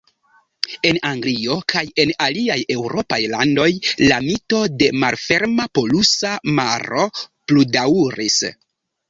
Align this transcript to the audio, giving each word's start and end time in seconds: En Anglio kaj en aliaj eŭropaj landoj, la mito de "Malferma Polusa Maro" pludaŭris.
En 0.91 0.99
Anglio 1.09 1.57
kaj 1.73 1.83
en 2.03 2.13
aliaj 2.27 2.57
eŭropaj 2.75 3.19
landoj, 3.33 3.67
la 4.13 4.17
mito 4.31 4.63
de 4.81 4.89
"Malferma 5.05 5.69
Polusa 5.81 6.33
Maro" 6.59 7.07
pludaŭris. 7.29 8.41